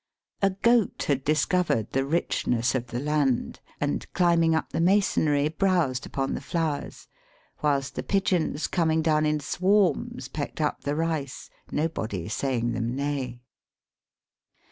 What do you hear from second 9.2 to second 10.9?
in swarms, pecked up